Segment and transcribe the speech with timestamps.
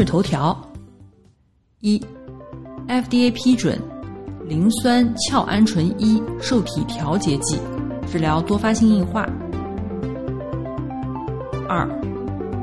[0.00, 0.58] 日头条：
[1.80, 2.02] 一
[2.88, 3.78] ，FDA 批准
[4.46, 7.58] 磷酸鞘氨醇一受体调节剂
[8.10, 9.28] 治疗多发性硬化。
[11.68, 11.86] 二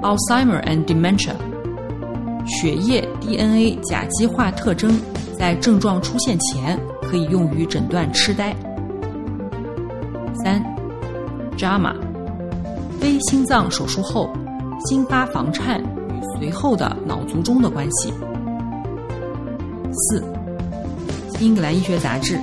[0.02, 1.36] ，Alzheimer and dementia，
[2.48, 5.00] 血液 DNA 甲基化特征。
[5.38, 8.52] 在症状出现前，可以用于诊断痴呆。
[10.44, 10.60] 三
[11.56, 11.94] ，JAMA，
[13.00, 14.28] 非心脏手术后
[14.88, 15.80] 心发房颤
[16.38, 18.14] 随后的脑卒中的关系。
[19.92, 20.22] 四，
[21.40, 22.38] 《英格兰医学杂志》，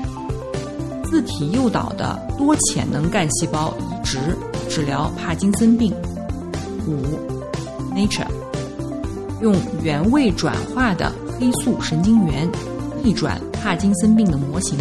[1.05, 4.19] 自体诱导的多潜能干细胞移植
[4.69, 5.95] 治疗帕金森病。
[6.86, 6.97] 五，
[7.95, 8.27] 《Nature》，
[9.41, 12.48] 用原位转化的黑素神经元。
[13.03, 14.79] 逆转帕金森病的模型。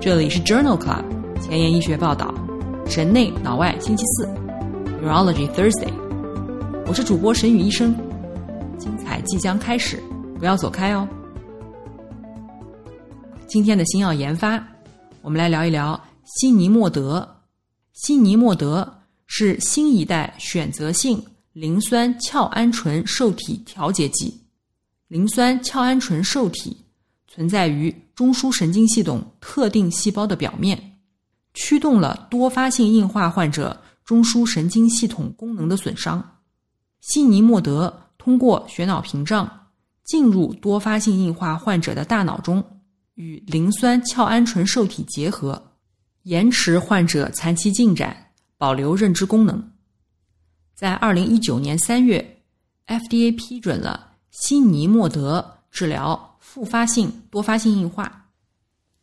[0.00, 1.04] 这里是 Journal Club
[1.38, 2.34] 前沿医学报道，
[2.86, 4.26] 神内脑外星期四
[5.02, 5.92] ，Neurology Thursday。
[6.86, 7.94] 我是主播沈宇医生，
[9.26, 10.02] 即将开始，
[10.38, 11.06] 不要走开哦。
[13.46, 14.64] 今天的新药研发，
[15.22, 17.26] 我们来聊一聊西尼莫德。
[17.92, 24.42] 西尼莫德是新一代选择性磷酸鞘氨醇受体调节剂，
[25.08, 26.76] 磷酸鞘氨醇受体。
[27.28, 30.98] 存在于中枢神经系统特定细胞的表面，
[31.52, 36.22] 驱动了多发性硬化患者中枢神经系统功能的损伤。
[37.02, 37.94] 西尼莫德
[38.26, 39.48] 通过血脑屏障
[40.02, 42.60] 进入多发性硬化患者的大脑中，
[43.14, 45.70] 与磷酸鞘氨醇受体结合，
[46.24, 49.70] 延迟患者残期进展，保留认知功能。
[50.74, 52.42] 在二零一九年三月
[52.88, 56.36] ，FDA 批准了西尼莫德治疗。
[56.40, 58.26] 复发性多发性硬化，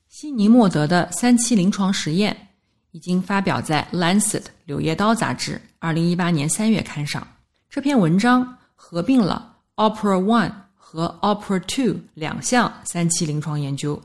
[0.09, 2.49] 西尼莫德的三期临床实验
[2.91, 7.25] 已经发表在《Lancet》柳叶刀杂志二零一八年三月刊上。
[7.69, 14.01] 这篇文章合并了 Opera One 和 Opera Two 两项三期临床研究。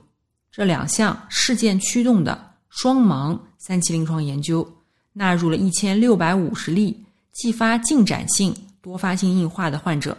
[0.51, 4.69] 这两项事件驱动的双盲三期临床研究
[5.13, 10.17] 纳入了一千六百五十例继发进展性多发性硬化的患者，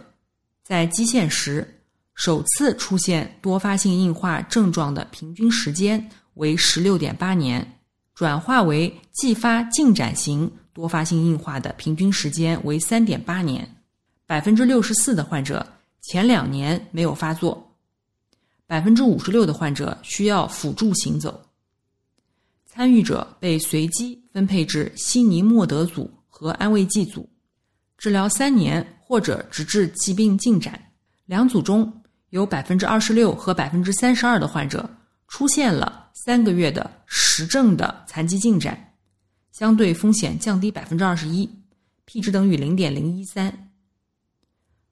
[0.62, 1.76] 在基线时。
[2.14, 7.66] 首次出现多发性硬化症状的平均时间为十六点八年，
[8.14, 13.66] 转化为继发进展型多发性硬化的平均时间为三点八年。
[14.30, 15.66] 百分之六十四的患者
[16.02, 17.74] 前两年没有发作，
[18.64, 21.42] 百分之五十六的患者需要辅助行走。
[22.64, 27.28] 参与者被随机分配至西尼莫德组和安慰剂组，
[27.98, 30.80] 治疗三年或者直至疾病进展。
[31.26, 31.92] 两组中。
[32.28, 34.88] 有百分之二十六和百分之三十二的患者
[35.26, 38.94] 出现了三个月的实证的残疾进展，
[39.50, 41.50] 相对风险降低百分之二十一
[42.04, 43.69] ，P 值等于零点零一三。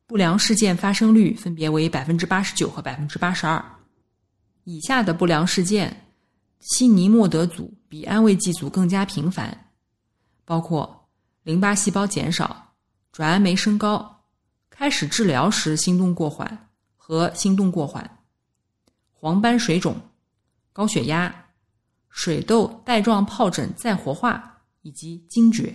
[0.09, 3.65] 不良事件发生率分别为百分之八十九和百分之八十二。
[4.65, 6.11] 以下的不良事件，
[6.59, 9.71] 西尼莫德组比安慰剂组更加频繁，
[10.45, 11.09] 包括
[11.45, 12.75] 淋巴细胞减少、
[13.13, 14.25] 转氨酶升高、
[14.69, 16.65] 开始治疗时心动过缓。
[17.11, 18.19] 和心动过缓、
[19.15, 19.97] 黄斑水肿、
[20.75, 21.35] 高血压、
[22.11, 25.75] 水痘带状疱疹再活化以及惊厥，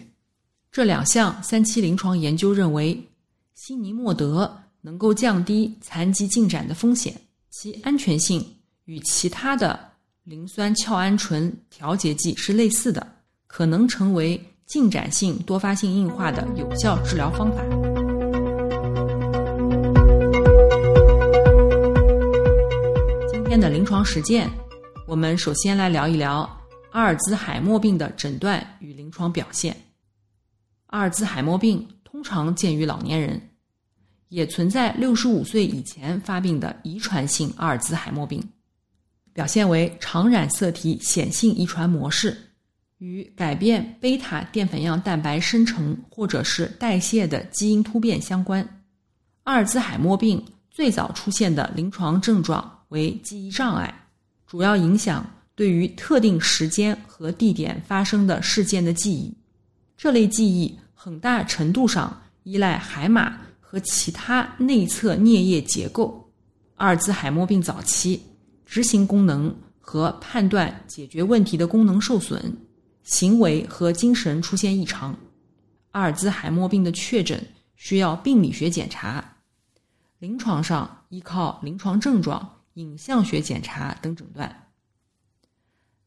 [0.71, 3.11] 这两项三期临床研究认为，
[3.55, 7.13] 西尼莫德能够降低残疾进展的风险，
[7.51, 8.43] 其安全性
[8.85, 9.79] 与其他的
[10.23, 13.05] 磷酸鞘氨醇调节剂是类似的，
[13.45, 17.63] 可能成为进展性多发性硬化的有效治疗方法。
[23.29, 24.49] 今天的临床实践，
[25.07, 26.39] 我们首先来聊一聊
[26.91, 29.77] 阿尔兹海默病的诊断与临床表现。
[30.87, 33.41] 阿尔兹海默病通常见于老年人，
[34.33, 38.43] 也存在六十五岁以前发病的遗传性阿尔兹海默病，
[39.31, 42.35] 表现为常染色体显性遗传模式，
[42.97, 48.67] 与改变贝塔淀粉样蛋白生成或者是代谢的基因突变相关。
[49.43, 52.79] 阿尔兹海默病最早出现的临床症状。
[52.89, 53.91] 为记忆障碍，
[54.45, 55.25] 主要影响
[55.55, 59.35] 对于特定时间和地点发生的事件的记忆。
[59.97, 63.35] 这类记忆很大程度上依赖海马
[63.73, 66.31] 和其他内侧颞叶结构。
[66.75, 68.21] 阿尔兹海默病早期，
[68.67, 72.55] 执行功能和判断解决问题的功能受损，
[73.01, 75.17] 行为和精神出现异常。
[75.89, 77.43] 阿尔兹海默病的确诊
[77.75, 79.37] 需要病理学检查，
[80.19, 84.67] 临床上依靠临床症状、影像学检查等诊断。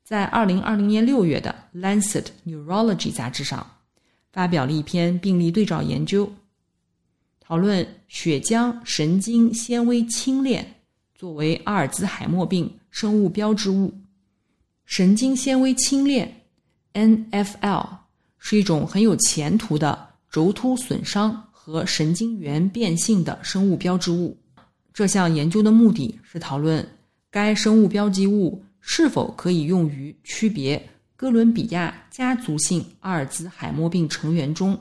[0.05, 3.67] 在二零二零年六月的《Lancet Neurology》杂志上，
[4.31, 6.33] 发表了一篇病例对照研究，
[7.47, 10.67] 讨论血浆神经纤维轻链
[11.15, 13.95] 作为阿尔兹海默病生物标志物。
[14.85, 16.43] 神经纤维轻链
[16.93, 18.07] （NFL）。
[18.49, 24.37] 是一种很有前途的轴突损伤和神经元变性的生物标志物。
[24.93, 26.85] 这项研究的目的是讨论
[27.31, 30.85] 该生物标记物是否可以用于区别
[31.15, 34.77] 哥伦比亚家族性阿尔兹海默病成员中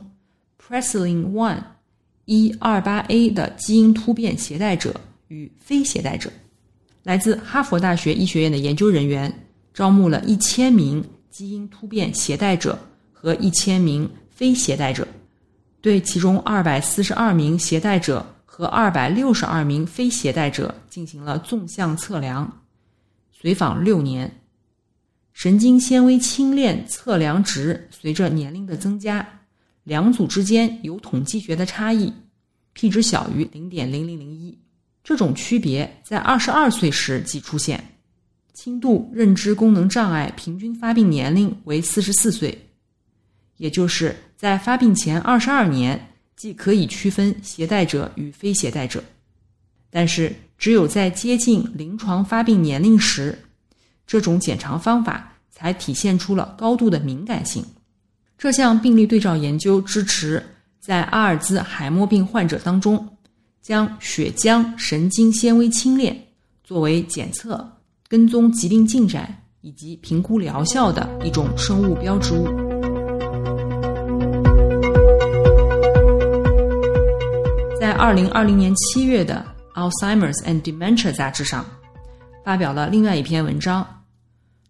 [0.59, 1.63] Presling One
[2.25, 4.93] 一二八 A 的基因突变携带者
[5.27, 6.29] 与非携带者。
[7.03, 9.31] 来自哈佛大学医学院的研究人员
[9.73, 12.77] 招募了一千名基因突变携带者。
[13.17, 15.07] 和一千名非携带者，
[15.81, 22.61] 对其中二百四十二名携带者和二百六十二名非携带者进行了纵向测量，
[23.31, 24.31] 随访六年。
[25.33, 29.27] 神经纤维轻链测量值随着年龄的增加，
[29.85, 32.11] 两组之间有统计学的差异
[32.73, 34.57] ，p 值小于零点零零零一。
[35.03, 37.91] 这种区别在二十二岁时即出现。
[38.53, 42.57] 轻度认知功能障碍平均发病年龄为四十四岁。
[43.57, 49.03] 也就是在发病前二十二年，既可以区分携带者与非携带者，
[49.91, 53.37] 但是只有在接近临床发病年龄时，
[54.07, 57.63] 这种检查方法才体现出了高度的敏感性。
[58.37, 60.43] 这项病例对照研究支持
[60.79, 63.07] 在阿尔兹海默病患者当中，
[63.61, 66.15] 将血浆神经纤维轻链
[66.63, 67.67] 作为检测、
[68.07, 72.45] 跟踪疾病进展以及评估疗效的一种生物标志物。
[77.79, 79.43] 在二零二零年七月的
[79.91, 81.65] 《Alzheimer's and Dementia》杂志上，
[82.43, 83.87] 发表了另外一篇文章，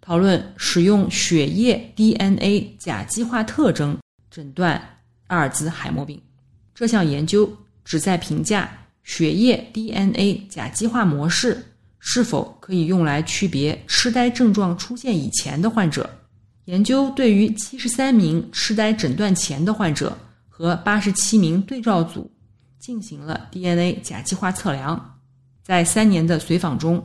[0.05, 3.97] 讨论使用血液 DNA 甲基化特征
[4.29, 4.79] 诊断
[5.25, 6.21] 阿尔兹海默病。
[6.75, 7.51] 这项研究
[7.83, 8.69] 旨在评价
[9.03, 11.65] 血液 DNA 甲基化模式
[11.97, 16.07] 是否可以用来区别痴呆症状出现以前的患者。
[16.65, 20.15] 研究对于七十三名痴呆诊断前的患者
[20.47, 22.31] 和八十七名对照组。
[22.77, 25.17] 进行了 DNA 甲基化测量，
[25.63, 27.03] 在三年的随访中，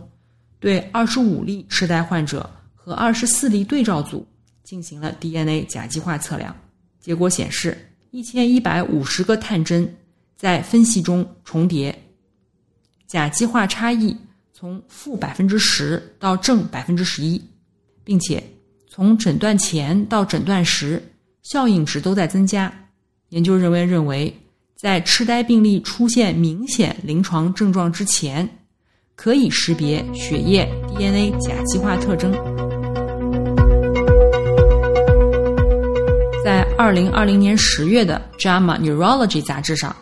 [0.58, 2.50] 对二十五例痴呆患者
[2.82, 4.26] 和二十四例对照组
[4.64, 6.56] 进行了 DNA 甲基化测量。
[6.98, 7.76] 结果显示，
[8.10, 9.96] 一千一百五十个探针
[10.36, 11.96] 在分析中重叠，
[13.06, 14.16] 甲基化差异
[14.52, 17.42] 从负百分之十到正百分之十一，
[18.02, 18.42] 并且
[18.88, 21.02] 从诊断前到诊断时，
[21.42, 22.72] 效应值都在增加。
[23.28, 24.34] 研究人员认为。
[24.80, 28.48] 在痴呆病例出现明显临床症状之前，
[29.14, 32.32] 可以识别血液 DNA 甲基化特征。
[36.80, 39.94] 二零二零年十月的《JAMA Neurology》杂志上，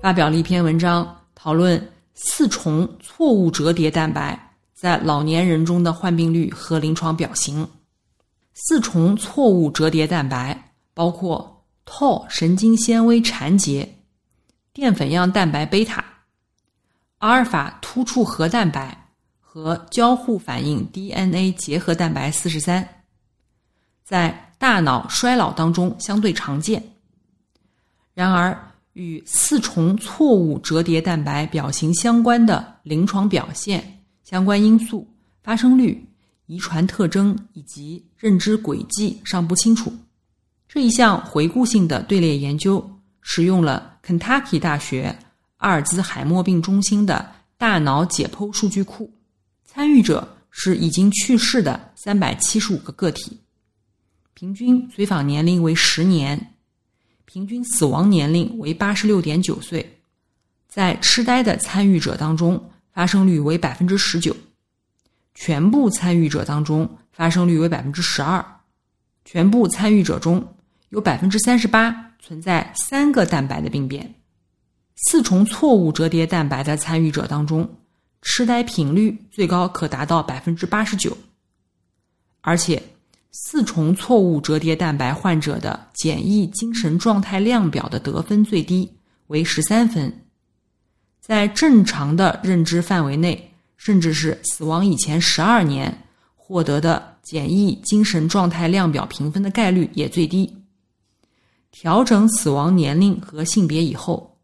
[0.00, 7.68] 发表了一篇文章，讨论四重错误折叠蛋白在老年人中的患病率和临床表型。
[8.54, 13.86] 四重错误折叠蛋白包括 Tau 神经纤维缠结。
[14.72, 16.02] 淀粉样蛋白贝塔、
[17.18, 23.02] 阿尔法突触核蛋白和交互反应 DNA 结合蛋白四十三，
[24.02, 26.82] 在大脑衰老当中相对常见。
[28.12, 28.56] 然而，
[28.92, 35.06] 与四重错误折叠蛋白表型相关的临床表现、相关因素、
[35.42, 36.04] 发生率、
[36.46, 39.92] 遗传特征以及认知轨迹尚不清楚。
[40.66, 42.84] 这一项回顾性的队列研究。
[43.30, 45.14] 使用了 Kentucky 大学
[45.58, 49.12] 阿尔兹海默病中心的大脑解剖数据库，
[49.66, 53.38] 参与者是已经去世的三百七十五个个体，
[54.38, 56.54] 平均随访年龄为十年，
[57.24, 59.98] 平均死亡年龄为八十六点九岁。
[60.68, 64.32] 在痴呆的参与者当中，发生率为百分之十九；
[65.34, 68.40] 全部参与者当中，发生率为百分之十二；
[69.24, 70.54] 全部参与者中
[70.90, 72.12] 有百分之三十八。
[72.20, 74.14] 存在三个蛋白的病变，
[75.08, 77.68] 四重错误折叠蛋白的参与者当中，
[78.22, 81.18] 痴呆频率最高可达到百分之八十九，
[82.40, 82.80] 而且
[83.30, 88.90] 四重错误折叠蛋白患者的简易精神状态量表的得分最低
[89.26, 90.12] 为十三分，
[91.20, 95.96] 在正常的认知范围内，甚至是死亡以前十二年
[96.34, 100.52] 获得的简易精神状态量表评分的概率也最低。
[101.70, 104.38] 调整死亡年龄和性别以后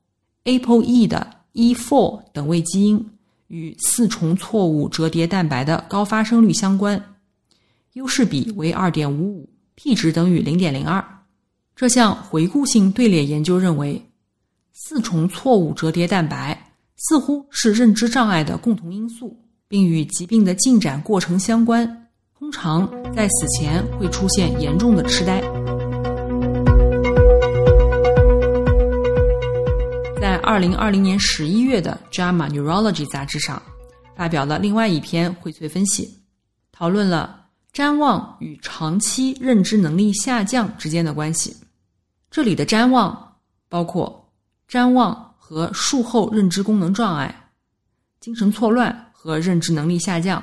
[0.44, 3.10] ，APOE 的 E4 等位基因
[3.48, 7.02] 与四重错误折叠蛋白的高发生率相关。
[7.94, 11.04] 优势比为二点五五，p 值等于零点零二。
[11.76, 14.04] 这项回顾性队列研究认为，
[14.72, 19.36] 四重错误折叠蛋白似乎是认知障碍的共同因素，
[19.68, 22.08] 并与疾病的进展过程相关。
[22.36, 25.40] 通常在死前会出现严重的痴呆。
[30.20, 33.62] 在二零二零年十一月的《JAMA Neurology》杂志上，
[34.16, 36.22] 发表了另外一篇荟萃分析，
[36.72, 37.43] 讨论了。
[37.74, 41.56] 瞻望与长期认知能力下降之间的关系，
[42.30, 43.36] 这里的瞻望
[43.68, 44.30] 包括
[44.70, 47.50] 瞻望和术后认知功能障碍、
[48.20, 50.40] 精神错乱和认知能力下降、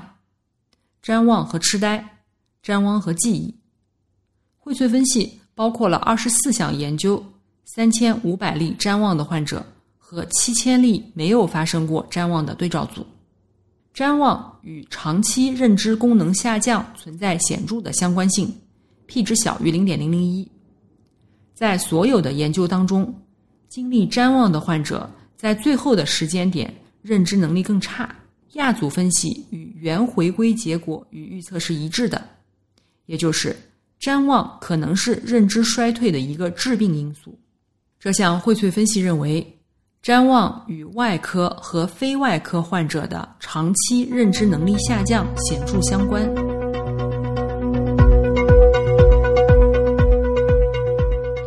[1.02, 2.06] 瞻望和痴呆、
[2.62, 3.56] 瞻望和记忆。
[4.60, 7.24] 荟萃分析包括了二十四项研究、
[7.64, 9.66] 三千五百例瞻望的患者
[9.98, 13.08] 和七千例没有发生过瞻望的对照组。
[13.94, 18.50] 瞻望与长期认知功能下降存在显著的相关性
[19.06, 20.50] ，p 值小于零点零零一。
[21.54, 23.14] 在所有的研究当中，
[23.68, 28.16] 经历瞻望的患者在最后的时间点认知能力更差。
[28.54, 32.26] 亚组分析与原回归结果与预测是一致的，
[33.08, 33.54] 也就是
[34.00, 37.38] 瞻望可能是认知衰退的一个致病因素。
[38.00, 39.46] 这项荟萃分析认为。
[40.04, 46.28] 瞻望与外科和非外科患者的长期认知能力下降显著相关。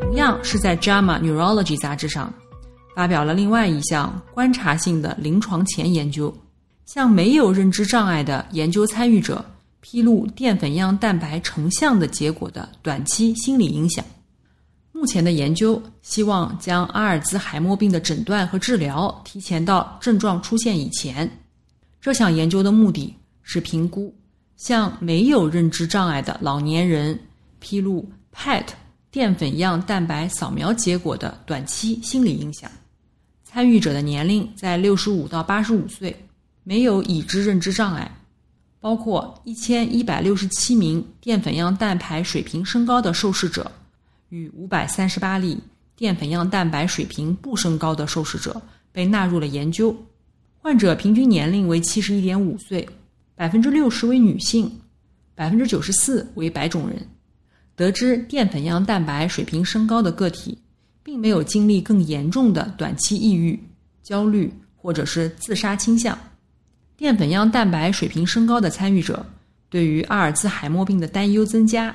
[0.00, 2.32] 同样是在《JAMA Neurology》杂志上，
[2.94, 6.32] 发表了另外一项观察性的临床前研究，
[6.86, 9.44] 向没有认知障碍的研究参与者
[9.80, 14.04] 披露淀粉样蛋白成像的结果的短期心理影响。
[14.96, 21.28] 目前的研究希望将阿尔兹海默病的诊断和治疗提前到症状出现以前。
[22.00, 24.14] 这项研究的目的是评估
[24.56, 27.18] 向没有认知障碍的老年人
[27.58, 28.66] 披露 PET
[29.10, 32.70] 淀粉样蛋白扫描结果的短期心理影响。
[33.42, 36.16] 参与者的年龄在六十五到八十五岁，
[36.62, 38.08] 没有已知认知障碍，
[38.78, 43.70] 包括一千一百六十七名淀粉样蛋白水平升高的受试者。
[44.34, 45.56] 与五百三十八例
[45.94, 48.60] 淀粉样蛋白水平不升高的受试者
[48.90, 49.96] 被纳入了研究，
[50.58, 52.88] 患者平均年龄为七十一点五岁，
[53.36, 54.68] 百分之六十为女性，
[55.36, 56.98] 百分之九十四为白种人。
[57.76, 60.58] 得知淀粉样蛋白水平升高的个体，
[61.04, 63.56] 并没有经历更严重的短期抑郁、
[64.02, 66.18] 焦虑或者是自杀倾向。
[66.96, 69.24] 淀粉样蛋白水平升高的参与者，
[69.68, 71.94] 对于阿尔兹海默病的担忧增加。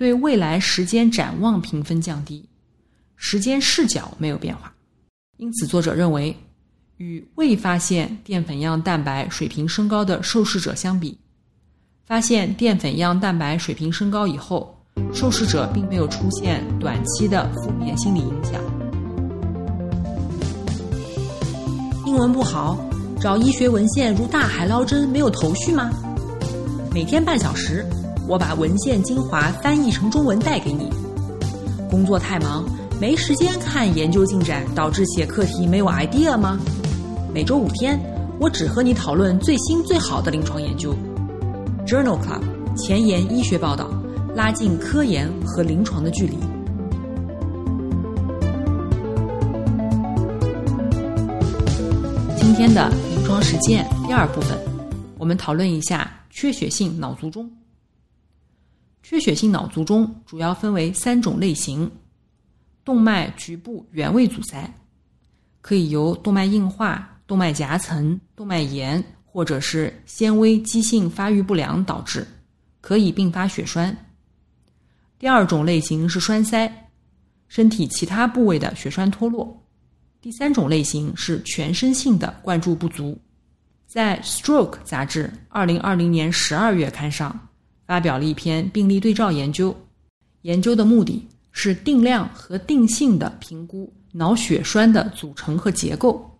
[0.00, 2.42] 对未来时间展望评分降低，
[3.16, 4.72] 时间视角没有变化，
[5.36, 6.34] 因此作者认为，
[6.96, 11.18] 与未发现淀粉样蛋白水平升高的受试者相比，
[12.06, 14.74] 发现淀粉样蛋白水平升高以后，
[15.12, 18.54] 受试者并没有出现短期的负面心理影响。
[22.06, 22.82] 英文不好，
[23.20, 25.90] 找医学文献如大海捞针，没有头绪吗？
[26.90, 27.86] 每天半小时。
[28.30, 30.88] 我把文献精华翻译成中文带给你。
[31.90, 32.64] 工作太忙，
[33.00, 36.56] 没时间看研究进展，导致写课题没有 idea 吗？
[37.34, 38.00] 每周五天，
[38.38, 40.94] 我只和你讨论最新最好的临床研究。
[41.84, 42.40] Journal Club
[42.76, 43.90] 前沿医学报道，
[44.32, 46.36] 拉近科研和临床的距离。
[52.36, 54.56] 今天的临床实践第二部分，
[55.18, 57.50] 我们讨论一下缺血性脑卒中。
[59.02, 61.90] 缺血性脑卒中主要分为三种类型：
[62.84, 64.72] 动脉局部原位阻塞，
[65.60, 72.26] 可以由动脉硬化、动脉夹层、动脉炎或者是纤维肌性发育不良导致，
[72.80, 73.96] 可以并发血栓。
[75.18, 76.90] 第二种类型是栓塞，
[77.48, 79.60] 身体其他部位的血栓脱落。
[80.20, 83.18] 第三种类型是全身性的灌注不足。
[83.86, 87.48] 在《Stroke》杂志二零二零年十二月刊上。
[87.90, 89.74] 发表了一篇病例对照研究，
[90.42, 96.38] 研究的目的是定量和定性的评估脑血栓的组成和结构，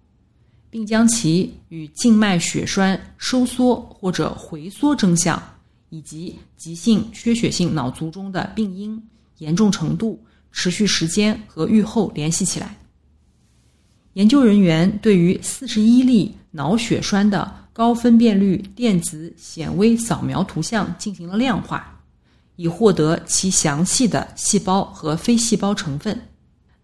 [0.70, 5.42] 并将其与静脉血栓收缩或者回缩征象
[5.88, 9.02] 以及急性缺血性脑卒中的病因、
[9.38, 12.76] 严重程度、持续时间和预后联系起来。
[14.12, 21.98] 研究人员对于四十一例脑血栓的高分辨率电子显微扫描图像进行了量化，
[22.56, 26.20] 以获得其详细的细胞和非细胞成分。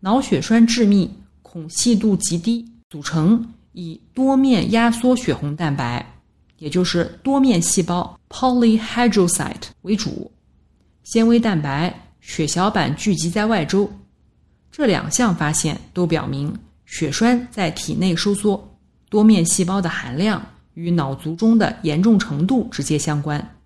[0.01, 1.13] 脑血栓致密
[1.43, 6.15] 孔隙度极低，组成以多面压缩血红蛋白，
[6.57, 10.33] 也就是多面细胞 （polyhydrocyte） 为主，
[11.05, 13.93] 纤维蛋白、血小板聚集在外周。
[14.73, 16.59] 这两项发现都表明。
[16.87, 18.79] 血栓在体内收缩，
[19.11, 20.41] 多面细胞的含量
[20.77, 23.57] 与脑卒中的严重程度直接相关。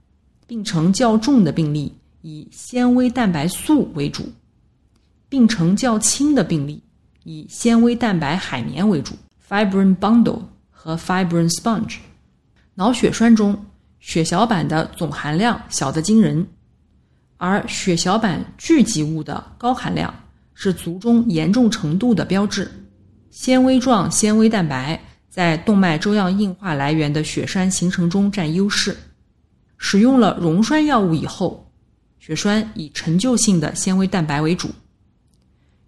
[0.46, 4.24] 病程较重的病例以纤维蛋白素为主，
[5.28, 6.80] 病程较轻的病例
[7.24, 9.14] 以纤维蛋白海绵为主
[9.48, 10.40] （fibrin bundle
[10.70, 11.96] 和 fibrin sponge）。
[12.74, 13.66] 脑血栓中
[13.98, 16.46] 血小板的总含量小得惊人，
[17.36, 20.14] 而血小板聚集物的高含量
[20.54, 22.70] 是卒中严重程度的标志。
[23.30, 25.00] 纤维状纤维蛋白
[25.30, 28.94] 在动脉粥样硬化来源的血栓形成中占优势。
[29.78, 31.72] 使用了溶栓药物以后，
[32.18, 34.68] 血栓以陈旧性的纤维蛋白为主。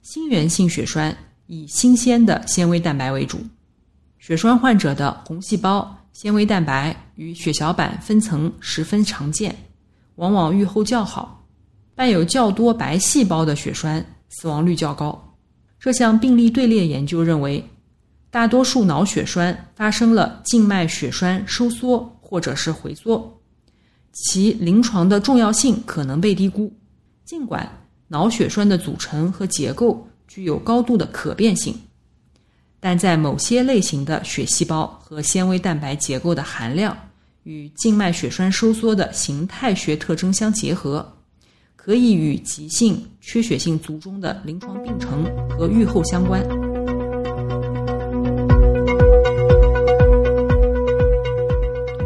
[0.01, 1.15] 心源性血栓
[1.47, 3.39] 以新鲜的纤维蛋白为主。
[4.19, 9.55] 血栓患者的红细胞纤维蛋白与血小板分层十分常见，
[10.15, 11.45] 往往预后较好。
[11.95, 15.37] 伴有较多白细胞的血栓，死亡率较高。
[15.79, 17.63] 这项病例队列研究认为，
[18.33, 23.41] 大多数脑血栓发生了静脉血栓收缩或者是回缩，
[24.13, 26.73] 其临床的重要性可能被低估。
[27.27, 27.71] 尽管
[28.09, 31.79] 脑血栓的组成和结构具有高度的可变性，
[32.81, 36.97] 但在某些类型的血细胞和纤维蛋白结构的含量
[37.43, 41.07] 与静脉血栓收缩的形态学特征相结合。
[41.77, 46.41] 可以与急性缺血性卒中的临床病程和预后相关。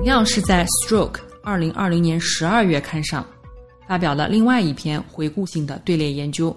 [0.07, 3.27] 同样是在《Stroke》二零二零年十二月刊上，
[3.88, 6.57] 发表了另外一篇回顾性的队列研究，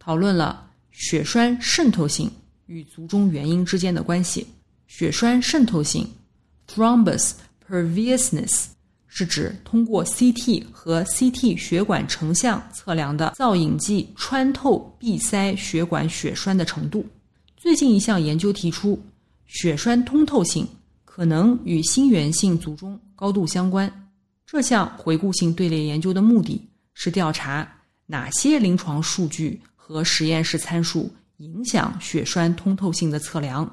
[0.00, 2.28] 讨论了血栓渗透性
[2.66, 4.44] 与卒中原因之间的关系。
[4.88, 6.04] 血栓渗透性
[6.66, 8.64] （thrombus perviousness）。
[9.06, 17.06] 是指通过 CT 和 CT 血管成像测量的造影剂穿透闭塞血管血栓的程度。
[17.56, 19.00] 最近一项研究提出，
[19.46, 20.66] 血栓通透性
[21.12, 23.92] 可能与心源性卒中高度相关。
[24.46, 27.68] 这项回顾性队列研究的目的是调查
[28.06, 33.68] 哪些临床数据和实验室参数影响血栓通透性的测量，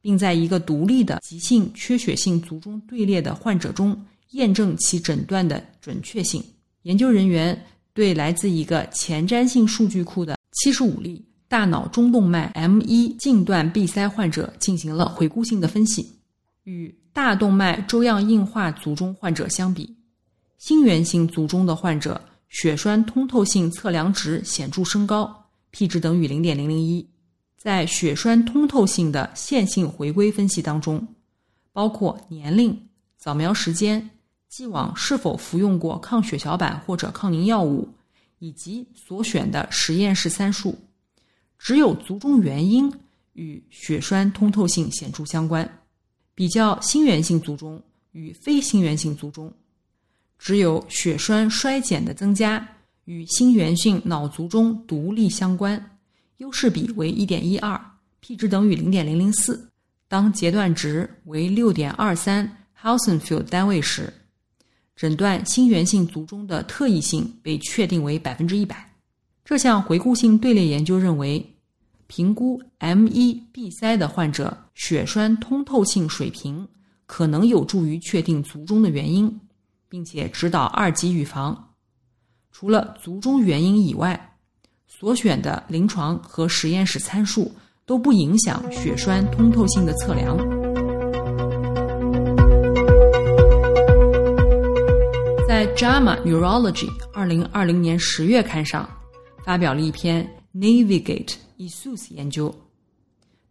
[0.00, 3.96] 并在一个独立的急性缺血性卒中队列的患者中。
[4.32, 6.44] 验证其诊断的准确性。
[6.82, 7.58] 研究人员
[7.94, 16.17] 对来自一个前瞻性数据库的七十五例大脑中动脉 M1 近段闭塞患者进行了回顾性的分析。
[16.68, 19.96] 与大动脉粥样硬化卒中患者相比，
[20.58, 25.34] 心源性卒中的患者血栓通透性测量值显著升高
[25.70, 27.08] ，p 值等于零点零零一。
[27.56, 31.08] 在血栓通透性的线性回归分析当中，
[31.72, 32.78] 包括年龄、
[33.16, 34.10] 扫描时间。
[34.50, 37.86] 既往是否服用过抗血小板或者抗凝药物，
[38.38, 40.74] 以及所选的实验室参数，
[41.58, 42.90] 只有卒中原因
[43.34, 45.70] 与血栓通透性显著相关。
[46.38, 49.52] 比较心源性卒中与非心源性卒中，
[50.38, 52.64] 只有血栓衰减的增加
[53.06, 55.98] 与心源性脑卒中独立相关，
[56.36, 57.76] 优势比为一点一二
[58.20, 59.68] ，p 值等于零点零零四。
[60.06, 62.48] 当截断值为六点二三
[62.80, 64.14] Housenfield 单位时。
[64.94, 68.88] 诊断心源性卒中的特异性被确定为百分之一百。
[69.44, 71.44] 这项回顾性队列研究认为，
[72.08, 76.66] 评估 M1 闭塞的患者血栓通透性水平
[77.06, 79.40] 可能有助于确定卒中的原因，
[79.88, 81.72] 并且指导二级预防。
[82.50, 84.36] 除了卒中原因以外，
[84.86, 87.52] 所选的临床和实验室参数
[87.84, 90.36] 都不影响血栓通透性的测量。
[95.46, 98.88] 在《JAMA Neurology》二零二零年十月刊上，
[99.44, 100.24] 发表了一篇
[100.58, 102.52] 《Navigate Issues》研究，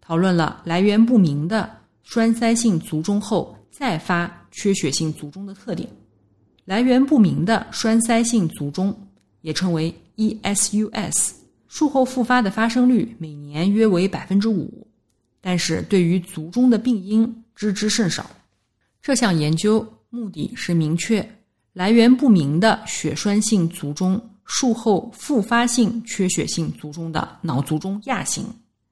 [0.01, 1.71] 讨论了来源不明的
[2.03, 5.89] 栓塞性卒中后再发缺血性卒中的特点。
[6.65, 8.93] 来源不明的栓塞性卒中，
[9.39, 11.31] 也称为 ESUS，
[11.69, 14.85] 术后复发的发生率每年约为百分之五，
[15.39, 18.29] 但是对于卒中的病因知之甚少。
[19.01, 21.25] 这项研究目的是明确。
[21.71, 28.45] 来源不明的血栓性卒中术后复发性缺血性卒中的脑卒中亚型，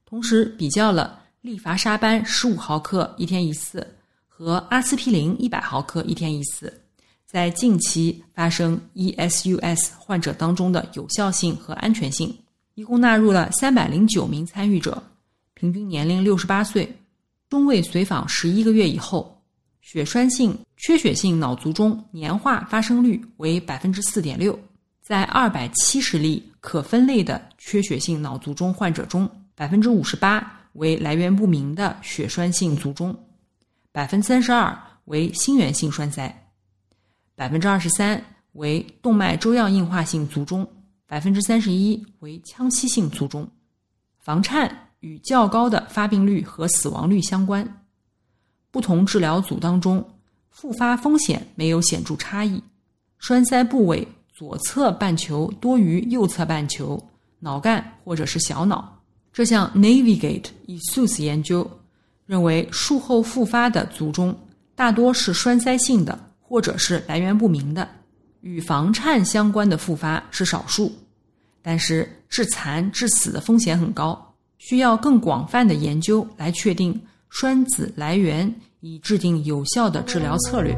[0.05, 3.95] 同时比较了利伐沙班十五毫克一天一次
[4.27, 6.81] 和阿司匹林一百毫克一天一次
[7.25, 12.37] 在近期发生 ESUS 患者当中的有效性和安全性。
[12.75, 15.01] 一共纳入了三百零九名参与者，
[15.53, 16.93] 平均年龄六十八岁，
[17.47, 19.41] 中位随访十一个月以后，
[19.79, 24.59] 血栓性缺血性脑卒中年化发生率为百分之四点六。
[25.05, 33.15] 在二百七十例可分类的缺血性脑卒中患者中，百分之五十八为来源不明的血栓性卒中，
[33.91, 36.49] 百分之三十二为心源性栓塞，
[37.35, 38.19] 百分之二十三
[38.53, 40.67] 为动脉粥样硬化性卒中。
[41.05, 43.47] 百分之三十一为腔隙性卒中，
[44.17, 47.85] 房颤与较高的发病率和死亡率相关。
[48.71, 50.03] 不同治疗组当中，
[50.49, 52.59] 复发风险没有显著差异。
[53.19, 57.01] 栓塞部位左侧半球多于右侧半球，
[57.39, 59.01] 脑干或者是小脑。
[59.31, 61.65] 这项 Navigate ESUS 研究
[62.25, 64.37] 认为，术后复发的卒中
[64.75, 67.87] 大多是栓塞性的，或者是来源不明的。
[68.41, 70.91] 与房颤相关的复发是少数，
[71.61, 80.77] 但是致残致死的风险很高，需要更广泛的研究来确定栓子来源，以制定有效的治疗策略。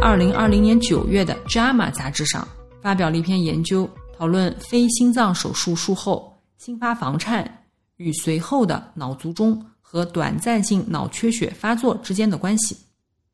[0.00, 2.46] 二零二零年九月的《JAMA》杂志上
[2.80, 7.64] 发表了一篇研究，讨论非心脏手术术后新发房颤
[7.96, 9.64] 与随后的脑卒中。
[9.90, 12.76] 和短暂性脑缺血发作之间的关系。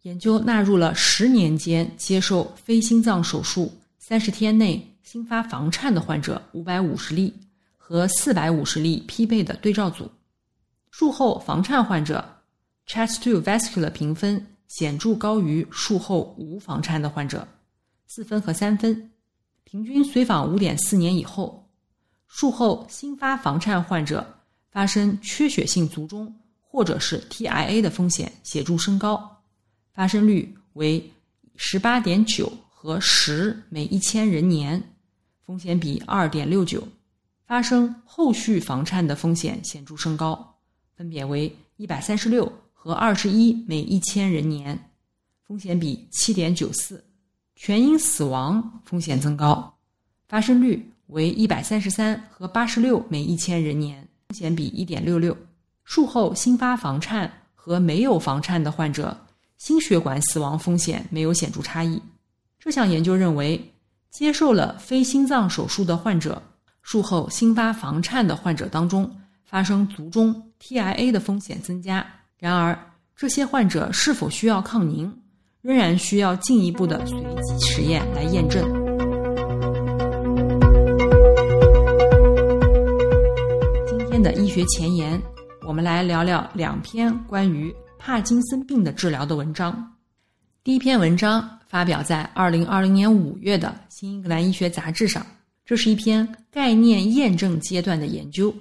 [0.03, 7.35] 研究纳入了十年间接受非心脏手术三十天内新发房颤的患者五百五十例
[7.77, 10.09] 和四百五十例匹配的对照组。
[10.93, 12.25] 术后房颤患者
[12.87, 17.47] CHEST2 vascular 评分显著高于术后无房颤的患者，
[18.07, 19.11] 四分和三分。
[19.65, 21.69] 平均随访五点四年以后，
[22.27, 24.27] 术后新发房颤患者
[24.71, 26.35] 发生缺血性卒中。
[26.77, 29.45] 或者是 TIA 的风险显著升高，
[29.93, 31.09] 发生率为
[31.55, 34.83] 十八点九和十每一千人年，
[35.47, 36.83] 风险比二点六九。
[37.47, 40.59] 发生后续房颤的风险显著升高，
[40.97, 42.53] 分别为一百三十六
[42.85, 44.79] 和二十一每一千人年，
[45.43, 47.03] 风险比七点九四。
[47.57, 49.75] 全因死亡风险增高，
[50.29, 55.35] 发生率为一百三十三和八十六每一千人年，风险比一点六六。
[55.85, 59.17] 术后新发房颤和没有房颤的患者，
[59.57, 61.99] 心血管死亡风险没有显著差异。
[62.59, 63.59] 这项研究认为，
[64.11, 66.43] 接受了非心脏手术的患者，
[66.83, 69.11] 术后新发房颤的患者当中，
[69.43, 72.07] 发生卒中 TIA 的风险增加。
[72.39, 72.79] 然而，
[73.17, 75.11] 这些患者是否需要抗凝，
[75.63, 78.63] 仍然需要进一步的随机实验来验证。
[83.87, 85.21] 今天的医学前沿。
[85.67, 89.97] 我们来聊聊两篇关于帕金森病的治疗的文章。
[90.63, 95.25] 第一篇文章发表在二零二零年五月的《新英格兰医学杂志》上，
[95.65, 98.55] 这是一篇概念验证阶段的研究，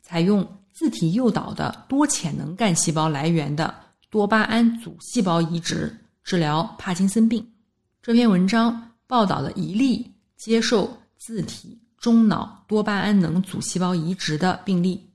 [0.00, 3.72] 采用自体诱导的多潜能干细胞来源的
[4.10, 7.46] 多巴胺组细胞移植治疗帕金森病。
[8.02, 15.08] 这篇文章报道了一例接受自体中脑多巴胺能组细胞移植的病例。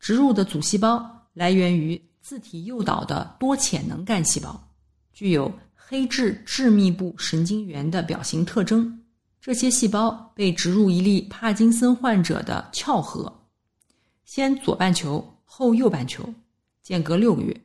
[0.00, 4.68] 植入的组细胞来源于自体诱导的多潜能干细胞，
[5.12, 9.00] 具有黑质致密部神经元的表型特征。
[9.40, 13.32] 这些细胞被植入一例帕金森患者的鞘核，
[14.34, 16.28] 先左半球后右半球，
[16.82, 17.56] 间隔六个月。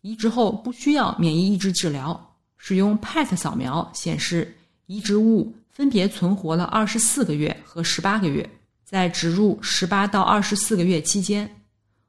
[0.00, 4.52] 移植后不需要免疫抑制治疗，使用 PET 扫描显示
[4.86, 8.50] 移植物分别存活了二十四个月和十八个月。
[8.82, 11.48] 在植入十八到二十四个月期间。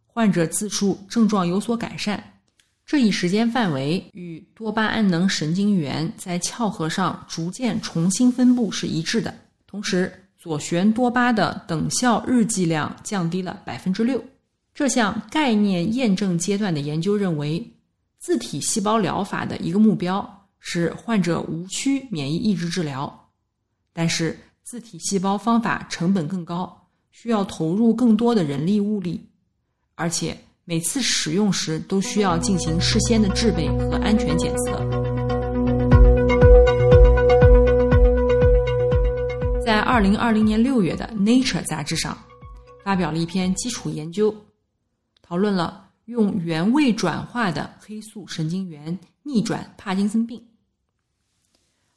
[0.08, 2.42] 患者自述症状有所改善，
[2.88, 9.32] 这一时间范围与多巴胺能神经元在鞘核上逐渐重新分布是一致的。
[9.68, 14.24] 同时，左旋多巴的等效日剂量降低了百分之六。
[14.74, 17.74] 这项概念验证阶段的研究认为，
[18.20, 23.30] 自体细胞疗法的一个目标是患者无需免疫抑制治疗，
[23.92, 29.22] 但是自体细胞方法成本更高，需要投入更多的人力物力。
[29.96, 35.09] 而且每次使用时都需要进行事先的制备和安全检测。
[39.70, 42.18] 在二零二零年六月的《Nature》杂志上，
[42.84, 44.36] 发表了一篇基础研究，
[45.22, 50.44] 讨论了用原位转化的黑素神经元逆转帕金森病。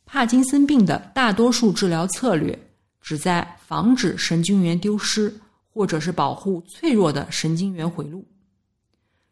[0.05, 2.59] 帕金森病的大多数治疗策略
[3.01, 5.35] 旨在防止神经元丢失，
[5.73, 8.23] 或者是保护脆弱的神经元回路。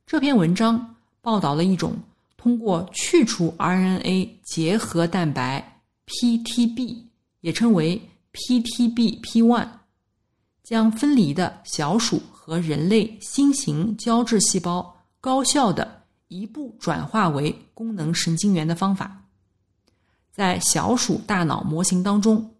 [0.06, 1.94] 这篇文章报道了一种
[2.38, 7.02] 通过去除 RNA 结合蛋白 PTB，
[7.42, 8.00] 也称为
[8.32, 9.68] PTBP1，
[10.62, 19.24] 将分离的小鼠和人类新型胶质细胞高效的一步转化为功能神经元的方法。
[20.30, 22.54] 在小鼠大脑模型当中，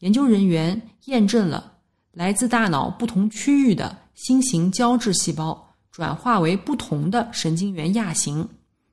[0.00, 1.78] 研究人员验证了
[2.12, 5.64] 来自大脑不同区域的新型胶质细胞。
[5.90, 8.48] 转化为不同的神经元亚型，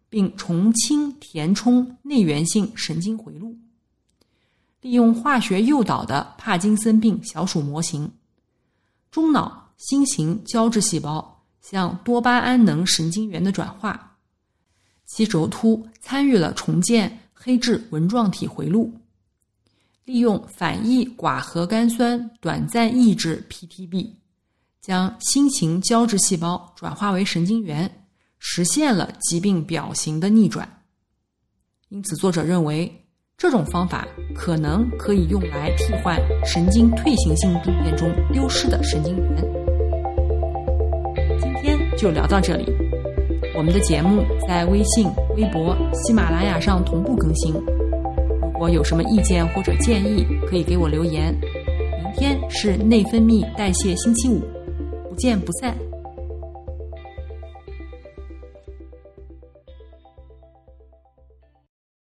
[0.10, 3.56] 并重新填充内源性神经回路。
[4.86, 8.08] 利用化学诱导的帕金森病小鼠模型，
[9.10, 14.16] 中脑新型胶质细胞向多巴胺能神经元的转化，
[15.08, 18.94] 其轴突参与了重建黑质纹状体回路。
[20.04, 24.14] 利用反义寡核苷酸短暂抑制 PTB。
[24.82, 28.06] 将新型胶质细胞转化为神经元，
[28.38, 30.84] 实现了疾病表型的逆转。
[31.90, 33.05] 因此，作者认为
[33.38, 39.44] 这种方法可能可以用来替换神经退行性病变中丢失的神经元。
[41.38, 42.66] 今天就聊到这里。
[43.58, 47.54] 我们的节目在微信、微博、喜马拉雅上同步更新。
[47.54, 51.36] 如果有什么意见或者建议，可以给我留言。
[52.02, 54.40] 明天是内分泌代谢星期五。
[55.10, 55.76] 不见不散。